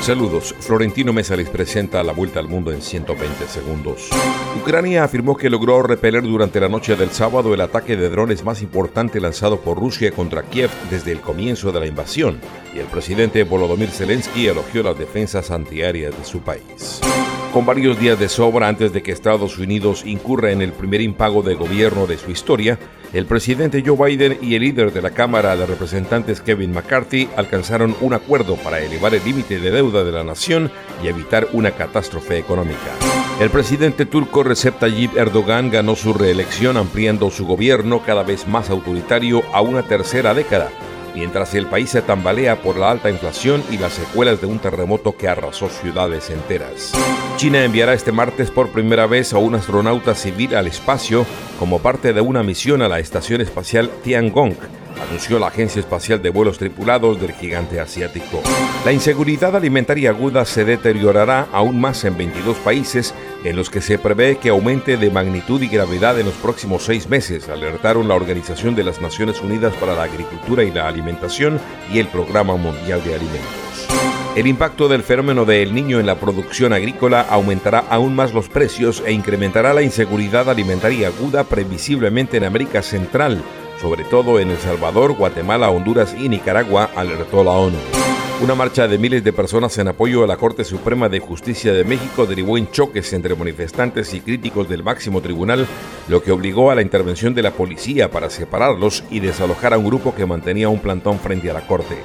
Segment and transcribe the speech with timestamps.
[0.00, 4.08] Saludos, Florentino Mesa les presenta la vuelta al mundo en 120 segundos.
[4.58, 8.62] Ucrania afirmó que logró repeler durante la noche del sábado el ataque de drones más
[8.62, 12.40] importante lanzado por Rusia contra Kiev desde el comienzo de la invasión,
[12.74, 17.00] y el presidente Volodymyr Zelensky elogió las defensas antiaéreas de su país.
[17.52, 21.42] Con varios días de sobra antes de que Estados Unidos incurra en el primer impago
[21.42, 22.78] de gobierno de su historia,
[23.12, 27.96] el presidente Joe Biden y el líder de la Cámara de Representantes Kevin McCarthy alcanzaron
[28.02, 30.70] un acuerdo para elevar el límite de deuda de la nación
[31.02, 32.92] y evitar una catástrofe económica.
[33.40, 38.70] El presidente turco Recep Tayyip Erdogan ganó su reelección ampliando su gobierno cada vez más
[38.70, 40.70] autoritario a una tercera década
[41.14, 45.16] mientras el país se tambalea por la alta inflación y las secuelas de un terremoto
[45.16, 46.92] que arrasó ciudades enteras.
[47.36, 51.26] China enviará este martes por primera vez a un astronauta civil al espacio
[51.58, 54.56] como parte de una misión a la estación espacial Tiangong
[55.02, 58.42] anunció la Agencia Espacial de Vuelos Tripulados del gigante asiático.
[58.84, 63.98] La inseguridad alimentaria aguda se deteriorará aún más en 22 países en los que se
[63.98, 68.74] prevé que aumente de magnitud y gravedad en los próximos seis meses, alertaron la Organización
[68.74, 71.60] de las Naciones Unidas para la Agricultura y la Alimentación
[71.92, 73.88] y el Programa Mundial de Alimentos.
[74.36, 79.02] El impacto del fenómeno del niño en la producción agrícola aumentará aún más los precios
[79.04, 83.42] e incrementará la inseguridad alimentaria aguda previsiblemente en América Central,
[83.80, 87.78] sobre todo en El Salvador, Guatemala, Honduras y Nicaragua, alertó la ONU.
[88.42, 91.84] Una marcha de miles de personas en apoyo a la Corte Suprema de Justicia de
[91.84, 95.66] México derivó en choques entre manifestantes y críticos del máximo tribunal,
[96.08, 99.84] lo que obligó a la intervención de la policía para separarlos y desalojar a un
[99.84, 101.96] grupo que mantenía un plantón frente a la Corte.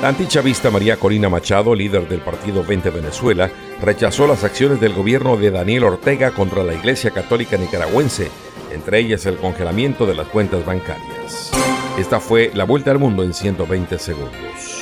[0.00, 3.50] La antichavista María Corina Machado, líder del partido 20 Venezuela,
[3.82, 8.30] rechazó las acciones del gobierno de Daniel Ortega contra la Iglesia Católica Nicaragüense,
[8.72, 11.50] entre ellas el congelamiento de las cuentas bancarias.
[11.98, 14.81] Esta fue la vuelta al mundo en 120 segundos.